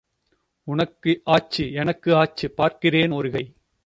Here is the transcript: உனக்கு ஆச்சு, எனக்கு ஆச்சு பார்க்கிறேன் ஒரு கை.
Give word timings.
உனக்கு 0.63 1.21
ஆச்சு, 1.23 1.71
எனக்கு 1.73 2.15
ஆச்சு 2.15 2.51
பார்க்கிறேன் 2.51 3.11
ஒரு 3.11 3.31
கை. 3.31 3.53